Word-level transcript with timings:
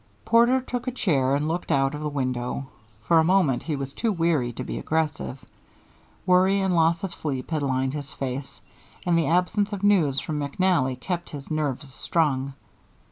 Porter 0.25 0.61
took 0.61 0.87
a 0.87 0.91
chair 0.91 1.35
and 1.35 1.47
looked 1.47 1.71
out 1.71 1.93
of 1.93 2.01
the 2.01 2.09
window. 2.09 2.65
For 3.03 3.19
a 3.19 3.23
moment 3.23 3.61
he 3.61 3.75
was 3.75 3.93
too 3.93 4.11
weary 4.11 4.51
to 4.53 4.63
be 4.63 4.79
aggressive. 4.79 5.45
Worry 6.25 6.59
and 6.59 6.73
loss 6.73 7.03
of 7.03 7.13
sleep 7.13 7.51
had 7.51 7.61
lined 7.61 7.93
his 7.93 8.11
face, 8.11 8.61
and 9.05 9.15
the 9.15 9.27
absence 9.27 9.73
of 9.73 9.83
news 9.83 10.19
from 10.19 10.39
McNally 10.39 10.99
kept 10.99 11.29
his 11.29 11.51
nerves 11.51 11.93
strung. 11.93 12.53